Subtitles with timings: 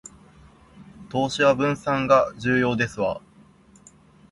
[1.11, 3.21] 投資は分散が重要ですわ